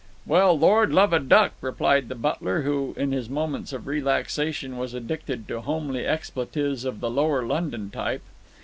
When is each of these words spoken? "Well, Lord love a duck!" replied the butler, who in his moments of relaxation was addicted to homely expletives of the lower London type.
"Well, 0.25 0.57
Lord 0.57 0.91
love 0.91 1.13
a 1.13 1.19
duck!" 1.19 1.51
replied 1.61 2.09
the 2.09 2.15
butler, 2.15 2.63
who 2.63 2.95
in 2.97 3.11
his 3.11 3.29
moments 3.29 3.71
of 3.71 3.85
relaxation 3.85 4.77
was 4.79 4.95
addicted 4.95 5.47
to 5.49 5.61
homely 5.61 6.07
expletives 6.07 6.85
of 6.85 7.01
the 7.01 7.11
lower 7.11 7.45
London 7.45 7.91
type. 7.91 8.23